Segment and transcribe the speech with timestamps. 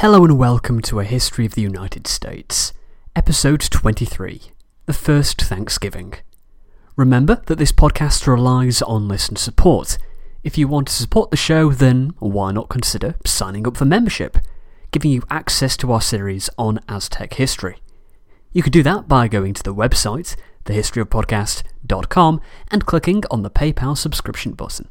[0.00, 2.72] Hello and welcome to A History of the United States,
[3.14, 4.40] Episode 23
[4.86, 6.14] The First Thanksgiving.
[6.96, 9.98] Remember that this podcast relies on listener support.
[10.42, 14.38] If you want to support the show, then why not consider signing up for membership,
[14.90, 17.76] giving you access to our series on Aztec history.
[18.54, 22.40] You could do that by going to the website, thehistoryofpodcast.com,
[22.70, 24.90] and clicking on the PayPal subscription button.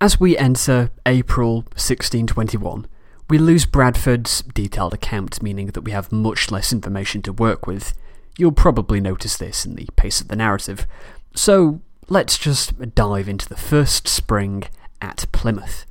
[0.00, 2.86] As we enter April 1621,
[3.28, 7.92] we lose Bradford's detailed account, meaning that we have much less information to work with.
[8.38, 10.86] You'll probably notice this in the pace of the narrative.
[11.34, 14.64] So let's just dive into the first spring
[15.00, 15.86] at Plymouth.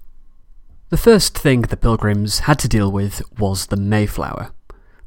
[0.90, 4.52] The first thing the Pilgrims had to deal with was the Mayflower.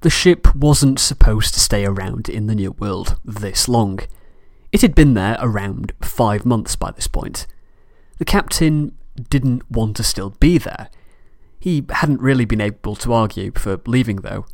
[0.00, 4.00] The ship wasn't supposed to stay around in the New World this long.
[4.70, 7.47] It had been there around five months by this point.
[8.19, 8.97] The captain
[9.31, 10.91] didn't want to still be there.
[11.59, 14.47] He hadn't really been able to argue for leaving, though.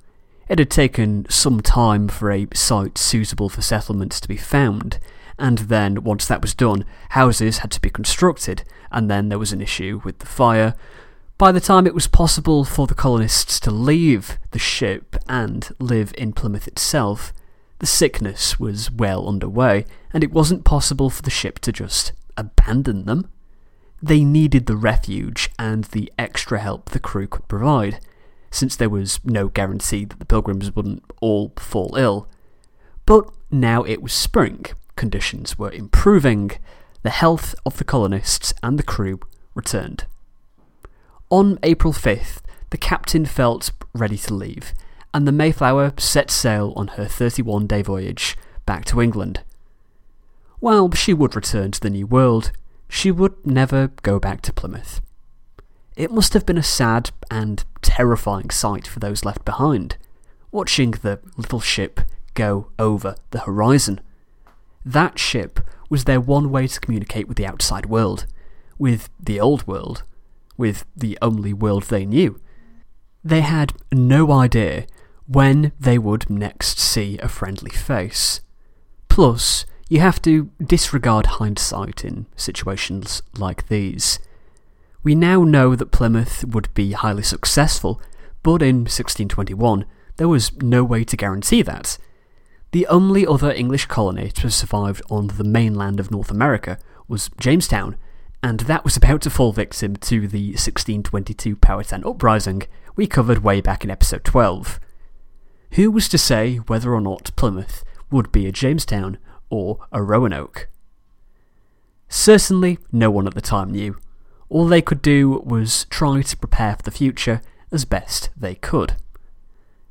[0.48, 4.98] It had taken some time for a site suitable for settlements to be found,
[5.38, 9.52] and then, once that was done, houses had to be constructed, and then there was
[9.52, 10.74] an issue with the fire.
[11.36, 16.14] By the time it was possible for the colonists to leave the ship and live
[16.16, 17.32] in Plymouth itself,
[17.80, 23.04] the sickness was well underway, and it wasn't possible for the ship to just abandon
[23.04, 23.28] them.
[24.06, 28.00] They needed the refuge and the extra help the crew could provide,
[28.50, 32.28] since there was no guarantee that the pilgrims wouldn't all fall ill.
[33.06, 36.50] But now it was spring, conditions were improving,
[37.02, 39.20] the health of the colonists and the crew
[39.54, 40.04] returned.
[41.30, 44.74] On April 5th, the captain felt ready to leave,
[45.14, 49.40] and the Mayflower set sail on her 31 day voyage back to England.
[50.60, 52.52] While she would return to the New World,
[52.88, 55.00] she would never go back to Plymouth.
[55.96, 59.96] It must have been a sad and terrifying sight for those left behind,
[60.50, 62.00] watching the little ship
[62.34, 64.00] go over the horizon.
[64.84, 68.26] That ship was their one way to communicate with the outside world,
[68.78, 70.02] with the old world,
[70.56, 72.40] with the only world they knew.
[73.22, 74.86] They had no idea
[75.26, 78.40] when they would next see a friendly face.
[79.08, 84.18] Plus, you have to disregard hindsight in situations like these.
[85.04, 88.02] We now know that Plymouth would be highly successful,
[88.42, 89.84] but in 1621
[90.16, 91.96] there was no way to guarantee that.
[92.72, 97.30] The only other English colony to have survived on the mainland of North America was
[97.38, 97.96] Jamestown,
[98.42, 102.64] and that was about to fall victim to the 1622 Powhatan Uprising
[102.96, 104.80] we covered way back in episode 12.
[105.74, 109.18] Who was to say whether or not Plymouth would be a Jamestown
[109.54, 110.68] or a Roanoke.
[112.08, 113.96] Certainly, no one at the time knew.
[114.48, 118.96] All they could do was try to prepare for the future as best they could.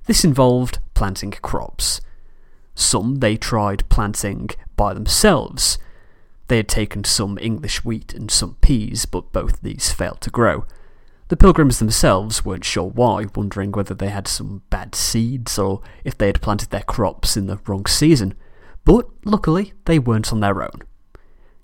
[0.05, 2.01] This involved planting crops.
[2.75, 5.77] Some they tried planting by themselves.
[6.47, 10.65] They had taken some English wheat and some peas, but both these failed to grow.
[11.29, 16.17] The pilgrims themselves weren't sure why, wondering whether they had some bad seeds or if
[16.17, 18.35] they had planted their crops in the wrong season.
[18.85, 20.81] But luckily, they weren't on their own.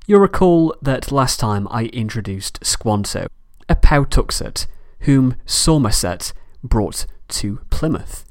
[0.07, 3.27] You'll recall that last time I introduced Squanto,
[3.67, 4.65] a Powtuxet,
[5.01, 8.25] whom Samoset brought to Plymouth.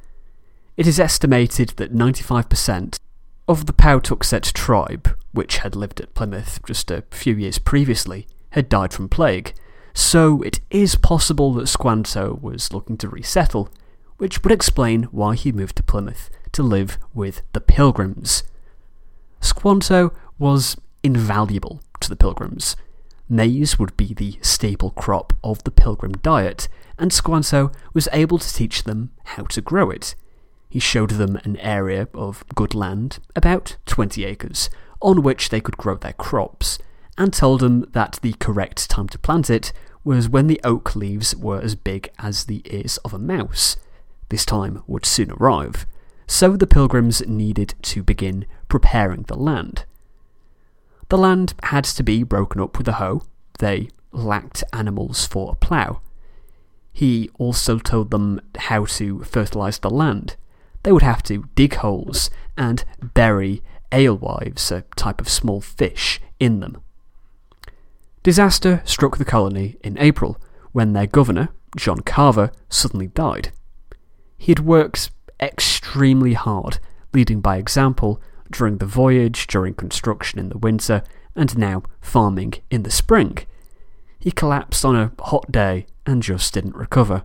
[0.77, 2.98] It is estimated that 95%
[3.47, 8.69] of the Powtuxet tribe, which had lived at Plymouth just a few years previously, had
[8.69, 9.54] died from plague,
[9.94, 13.71] so it is possible that Squanto was looking to resettle,
[14.19, 18.43] which would explain why he moved to Plymouth to live with the Pilgrims.
[19.41, 22.76] Squanto was invaluable to the pilgrims.
[23.28, 26.69] Maize would be the staple crop of the pilgrim diet,
[26.99, 30.15] and Squanto was able to teach them how to grow it.
[30.68, 34.71] He showed them an area of good land, about 20 acres,
[35.01, 36.78] on which they could grow their crops,
[37.16, 39.72] and told them that the correct time to plant it
[40.04, 43.77] was when the oak leaves were as big as the ears of a mouse.
[44.28, 45.86] This time would soon arrive
[46.28, 49.84] so the pilgrims needed to begin preparing the land.
[51.09, 53.22] The land had to be broken up with a hoe,
[53.59, 56.01] they lacked animals for a plough.
[56.92, 60.36] He also told them how to fertilise the land.
[60.83, 62.84] They would have to dig holes and
[63.15, 66.83] bury alewives, a type of small fish, in them.
[68.22, 70.39] Disaster struck the colony in April
[70.72, 73.51] when their governor, John Carver, suddenly died.
[74.36, 76.78] He had worked extremely hard,
[77.12, 78.20] leading by example
[78.50, 81.02] during the voyage, during construction in the winter,
[81.36, 83.38] and now farming in the spring.
[84.18, 87.22] He collapsed on a hot day and just didn't recover.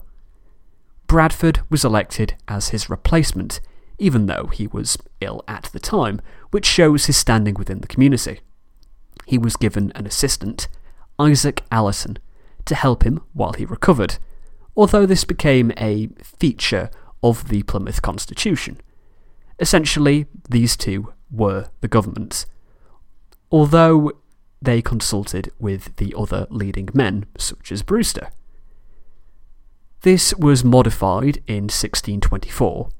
[1.06, 3.60] Bradford was elected as his replacement,
[3.98, 6.20] even though he was ill at the time,
[6.50, 8.40] which shows his standing within the community.
[9.26, 10.68] He was given an assistant,
[11.18, 12.18] Isaac Allerton,
[12.66, 14.18] to help him while he recovered,
[14.76, 16.90] although this became a feature
[17.24, 18.78] of the Plymouth Constitution.
[19.58, 22.44] Essentially, these two were the government.
[23.50, 24.12] Although
[24.60, 28.28] they consulted with the other leading men, such as Brewster.
[30.02, 32.90] This was modified in 1624.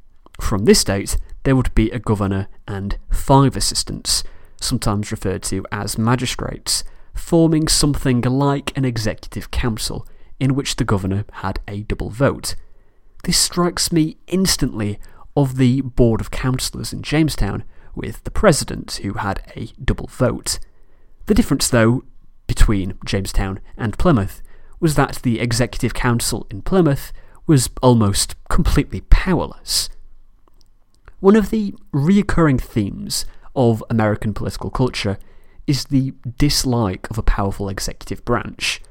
[0.40, 4.24] From this date, there would be a governor and five assistants,
[4.58, 6.82] sometimes referred to as magistrates,
[7.12, 10.06] forming something like an executive council,
[10.40, 12.54] in which the governor had a double vote.
[13.24, 14.98] This strikes me instantly
[15.34, 20.58] of the Board of Councillors in Jamestown, with the president, who had a double vote.
[21.24, 22.04] The difference, though,
[22.46, 24.42] between Jamestown and Plymouth
[24.78, 27.14] was that the Executive Council in Plymouth
[27.46, 29.88] was almost completely powerless.
[31.20, 33.24] One of the recurring themes
[33.56, 35.16] of American political culture
[35.66, 38.82] is the dislike of a powerful executive branch.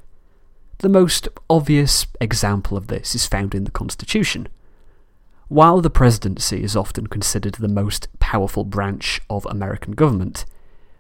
[0.83, 4.50] The most obvious example of this is found in the Constitution.
[5.47, 10.44] While the presidency is often considered the most powerful branch of American government,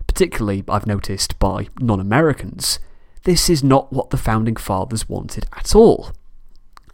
[0.07, 2.79] particularly I've noticed by non Americans,
[3.23, 6.13] this is not what the Founding Fathers wanted at all.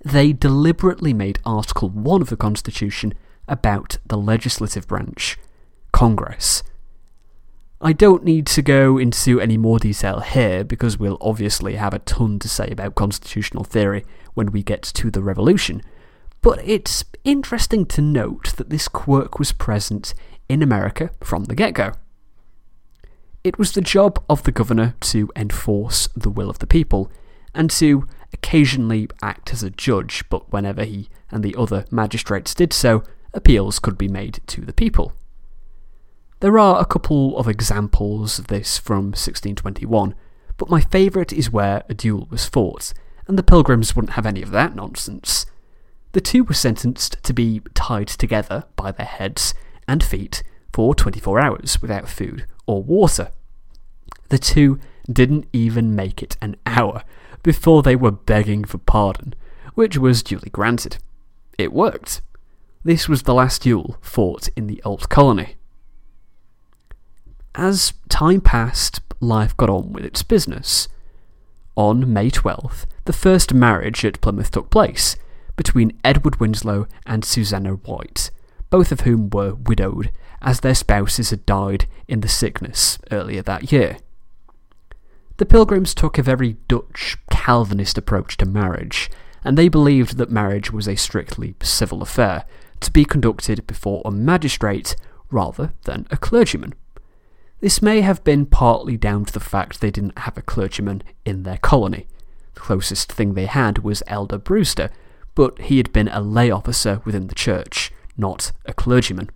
[0.04, 3.14] They deliberately made Article 1 of the Constitution
[3.48, 5.38] about the legislative branch,
[5.92, 6.64] Congress.
[7.82, 12.00] I don't need to go into any more detail here because we'll obviously have a
[12.00, 14.04] ton to say about constitutional theory
[14.34, 15.82] when we get to the Revolution,
[16.42, 20.14] but it's interesting to note that this quirk was present
[20.50, 21.94] in America from the get go.
[23.46, 27.10] It was the job of the governor to enforce the will of the people,
[27.56, 32.74] and to occasionally act as a judge, but whenever he and the other magistrates did
[32.74, 33.04] so,
[33.34, 35.14] appeals could be made to the people.
[36.42, 40.16] There are a couple of examples of this from 1621,
[40.56, 42.94] but my favourite is where a duel was fought,
[43.28, 45.46] and the pilgrims wouldn't have any of that nonsense.
[46.14, 49.54] The two were sentenced to be tied together by their heads
[49.86, 50.42] and feet
[50.72, 53.32] for 24 hours without food or water.
[54.30, 54.80] The two
[55.12, 57.04] didn't even make it an hour
[57.44, 59.36] before they were begging for pardon,
[59.74, 61.00] which was duly granted.
[61.58, 62.22] It worked.
[62.86, 65.58] This was the last duel fought in the Old Colony.
[67.56, 70.88] As time passed, life got on with its business.
[71.76, 75.16] On May 12th, the first marriage at Plymouth took place
[75.56, 78.32] between Edward Winslow and Susanna White,
[78.70, 80.12] both of whom were widowed
[80.42, 83.98] as their spouses had died in the sickness earlier that year.
[85.38, 89.10] The Pilgrims took a very Dutch Calvinist approach to marriage,
[89.44, 92.46] and they believed that marriage was a strictly civil affair,
[92.82, 94.96] to be conducted before a magistrate
[95.32, 96.74] rather than a clergyman.
[97.62, 101.44] This may have been partly down to the fact they didn't have a clergyman in
[101.44, 102.08] their colony.
[102.54, 104.90] The closest thing they had was Elder Brewster,
[105.36, 109.30] but he had been a lay officer within the church, not a clergyman.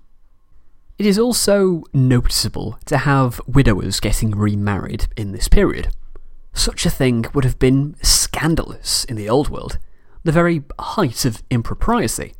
[0.97, 5.89] It is also noticeable to have widowers getting remarried in this period.
[6.53, 9.79] Such a thing would have been scandalous in the old world,
[10.23, 12.35] the very height of impropriety.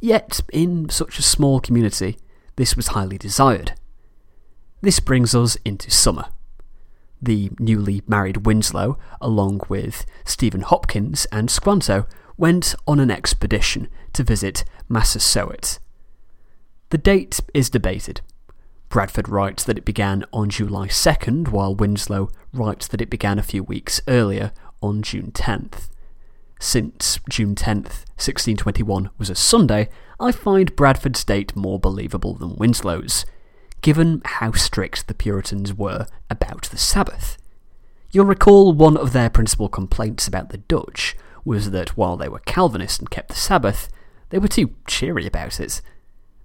[0.00, 2.18] Yet, in such a small community,
[2.54, 3.72] this was highly desired.
[4.82, 6.26] This brings us into summer.
[7.20, 12.06] The newly married Winslow, along with Stephen Hopkins and Squanto,
[12.38, 15.78] went on an expedition to visit Massasoit.
[16.88, 18.22] The date is debated.
[18.88, 23.42] Bradford writes that it began on July 2nd, while Winslow writes that it began a
[23.42, 25.90] few weeks earlier on June 10th.
[26.58, 33.26] Since June 10th, 1621 was a Sunday, I find Bradford's date more believable than Winslow's
[33.82, 37.36] given how strict the Puritans were about the Sabbath.
[38.10, 42.40] You'll recall one of their principal complaints about the Dutch was that while they were
[42.40, 43.88] Calvinist and kept the Sabbath,
[44.30, 45.80] they were too cheery about it.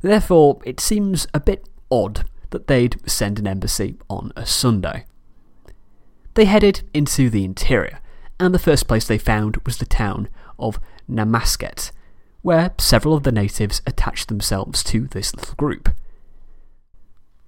[0.01, 5.05] Therefore, it seems a bit odd that they'd send an embassy on a Sunday.
[6.35, 7.99] They headed into the interior,
[8.39, 11.91] and the first place they found was the town of Namasket,
[12.41, 15.89] where several of the natives attached themselves to this little group.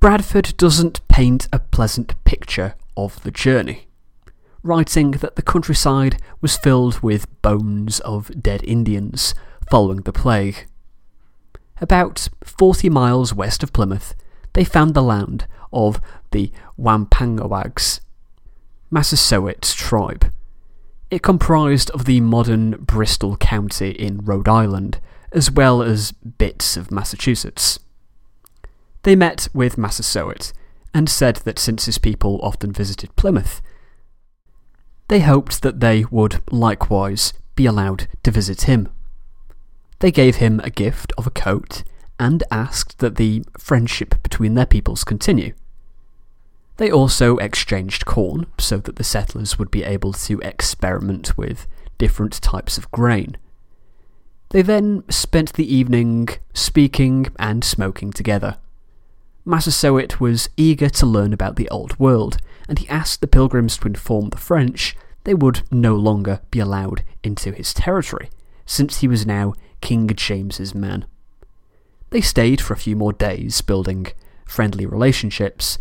[0.08, 3.90] Bradford doesn't paint a pleasant picture of the journey,
[4.64, 9.36] writing that the countryside was filled with bones of dead Indians
[9.70, 10.66] following the plague.
[11.82, 14.16] About 40 miles west of Plymouth,
[14.54, 16.00] they found the land of
[16.32, 18.00] the Wampanoags,
[18.90, 20.32] Massasoit tribe.
[21.12, 25.02] It comprised of the modern Bristol County in Rhode Island,
[25.34, 27.80] as well as bits of Massachusetts.
[29.04, 30.54] They met with Massasoit
[30.94, 33.62] and said that since his people often visited Plymouth,
[35.08, 38.90] they hoped that they would likewise be allowed to visit him.
[40.00, 41.84] They gave him a gift of a coat
[42.20, 45.54] and asked that the friendship between their peoples continue.
[46.78, 52.42] They also exchanged corn so that the settlers would be able to experiment with different
[52.42, 53.38] types of grain.
[54.50, 58.58] They then spent the evening speaking and smoking together.
[59.48, 62.38] Massasoit was eager to learn about the Old World,
[62.68, 67.02] and he asked the pilgrims to inform the French they would no longer be allowed
[67.24, 68.30] into his territory,
[68.66, 71.06] since he was now King James's man.
[72.10, 74.08] They stayed for a few more days, building
[74.46, 75.78] friendly relationships,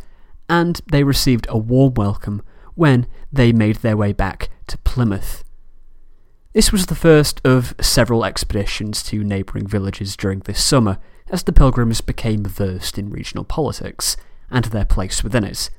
[0.49, 2.42] and they received a warm welcome
[2.76, 5.42] when they made their way back to Plymouth.
[6.52, 10.99] This was the first of several expeditions to neighbouring villages during this summer,
[11.30, 14.16] as the pilgrims became versed in regional politics
[14.50, 15.71] and their place within it.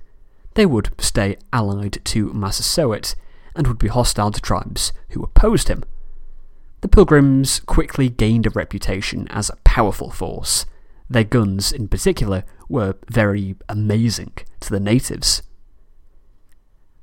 [0.55, 3.15] They would stay allied to Massasoit
[3.55, 5.83] and would be hostile to tribes who opposed him.
[6.81, 10.65] The pilgrims quickly gained a reputation as a powerful force.
[11.09, 15.41] Their guns, in particular, were very amazing to the natives.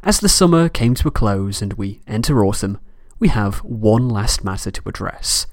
[0.02, 2.78] As the summer came to a close and we enter autumn,
[3.18, 5.46] we have one last matter to address.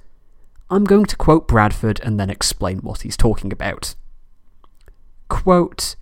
[0.72, 3.94] I'm going to quote Bradford and then explain what he's talking about.
[5.28, 5.98] Quote,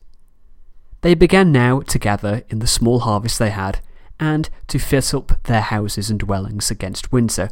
[1.02, 3.80] They began now to gather in the small harvest they had,
[4.20, 7.50] and to fit up their houses and dwellings against winter,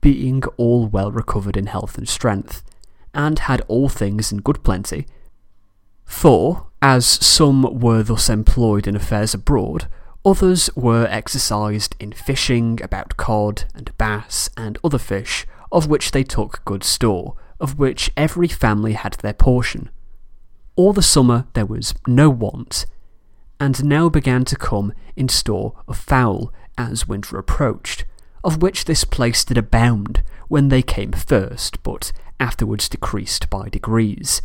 [0.00, 2.62] being all well recovered in health and strength,
[3.12, 5.06] and had all things in good plenty,
[6.10, 9.86] for, as some were thus employed in affairs abroad,
[10.24, 16.24] others were exercised in fishing about cod and bass and other fish, of which they
[16.24, 19.90] took good store, of which every family had their portion.
[20.76, 22.86] All the summer there was no want,
[23.58, 28.04] and now began to come in store of fowl as winter approached,
[28.42, 34.40] of which this place did abound when they came first, but afterwards decreased by degrees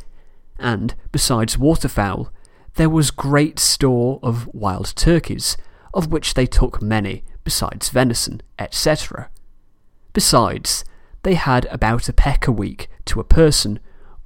[0.59, 2.31] and, besides waterfowl,
[2.75, 5.57] there was great store of wild turkeys,
[5.93, 9.29] of which they took many, besides venison, etc.
[10.13, 10.83] Besides,
[11.25, 13.79] they had about a peck a week to a person,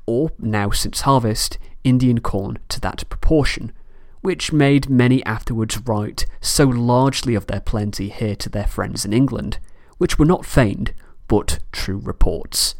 [0.05, 3.71] or, now since harvest, Indian corn to that proportion,
[4.19, 9.13] which made many afterwards write so largely of their plenty here to their friends in
[9.13, 9.59] England,
[9.97, 10.93] which were not feigned,
[11.29, 12.75] but true reports.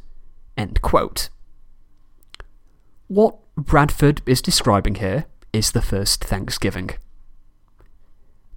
[3.07, 6.89] What Bradford is describing here is the first Thanksgiving.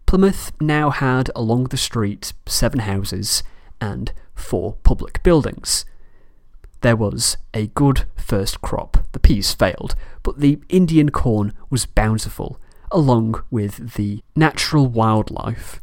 [0.06, 3.44] Plymouth now had along the street seven houses
[3.80, 5.84] and four public buildings.
[6.80, 12.60] There was a good first crop, the peas failed, but the Indian corn was bountiful,
[12.90, 15.80] along with the natural wildlife.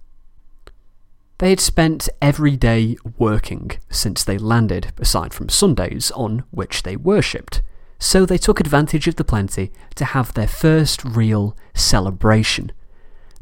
[1.37, 6.97] They had spent every day working since they landed, aside from Sundays on which they
[6.97, 7.61] worshipped
[7.99, 12.71] so they took advantage of the plenty to have their first real celebration.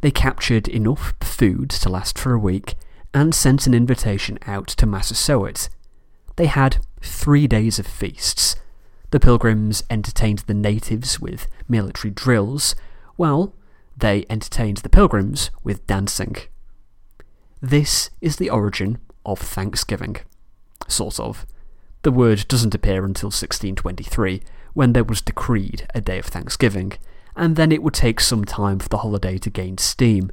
[0.01, 2.75] They captured enough food to last for a week
[3.13, 5.69] and sent an invitation out to Massasoit.
[6.35, 8.55] They had three days of feasts.
[9.11, 12.75] The pilgrims entertained the natives with military drills,
[13.15, 13.53] while
[13.95, 16.35] they entertained the pilgrims with dancing.
[17.61, 20.17] This is the origin of Thanksgiving.
[20.87, 21.45] Sort of.
[22.03, 26.93] The word doesn't appear until 1623, when there was decreed a day of Thanksgiving,
[27.35, 30.31] and then it would take some time for the holiday to gain steam.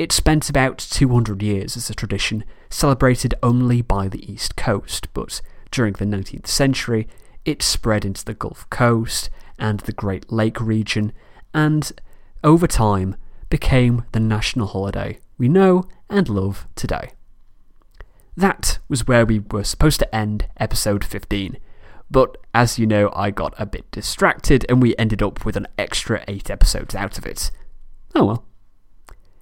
[0.00, 5.42] It spent about 200 years as a tradition, celebrated only by the East Coast, but
[5.70, 7.06] during the 19th century
[7.44, 9.28] it spread into the Gulf Coast
[9.58, 11.12] and the Great Lake region,
[11.52, 11.92] and
[12.42, 13.14] over time
[13.50, 17.10] became the national holiday we know and love today.
[18.34, 21.58] That was where we were supposed to end episode 15.
[22.10, 25.68] But as you know, I got a bit distracted and we ended up with an
[25.76, 27.50] extra 8 episodes out of it.
[28.14, 28.46] Oh well.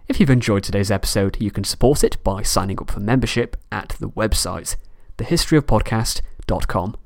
[0.09, 3.91] If you've enjoyed today's episode, you can support it by signing up for membership at
[4.01, 4.75] the website,
[5.19, 6.97] thehistoryofpodcast.com.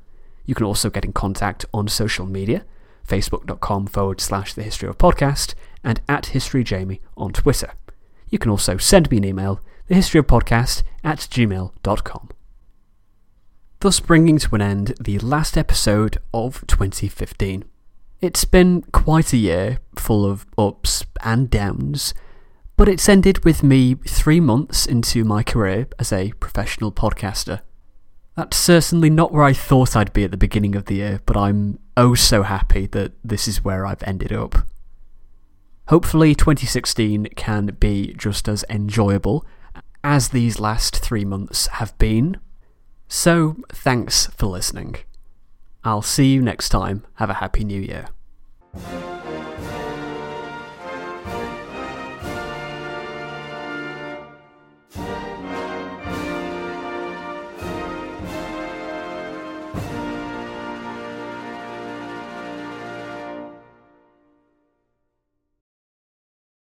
[0.47, 2.65] You can also get in contact on social media,
[3.07, 7.73] facebook.com forward slash the history of podcast, and at historyjamie on Twitter.
[8.29, 12.29] You can also send me an email, thehistoryofpodcast at gmail.com.
[13.81, 17.65] Thus bringing to an end the last episode of 2015.
[18.21, 22.15] It's been quite a year, full of ups and downs,
[22.83, 27.61] But it's ended with me three months into my career as a professional podcaster.
[28.37, 31.37] That's certainly not where I thought I'd be at the beginning of the year, but
[31.37, 34.67] I'm oh so happy that this is where I've ended up.
[35.91, 39.47] Hopefully, 2016 can be just as enjoyable
[40.03, 42.39] as these last three months have been.
[43.07, 44.97] So, thanks for listening.
[45.85, 47.07] I'll see you next time.
[47.15, 48.09] Have a happy new year.